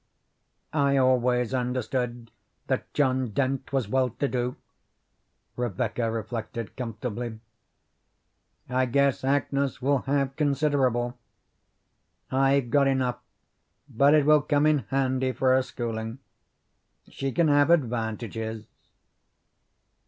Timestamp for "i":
0.73-0.97, 8.67-8.87